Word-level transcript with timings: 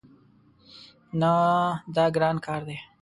نه، 1.19 1.31
دا 1.95 2.05
ګران 2.15 2.35
کار 2.45 2.61
ده 2.67 2.77